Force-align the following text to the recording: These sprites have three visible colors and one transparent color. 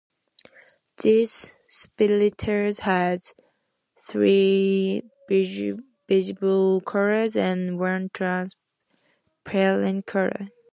These 0.97 1.53
sprites 1.67 2.79
have 2.79 3.21
three 3.99 5.03
visible 5.29 6.81
colors 6.81 7.35
and 7.35 7.77
one 7.79 8.09
transparent 8.11 10.07
color. 10.07 10.47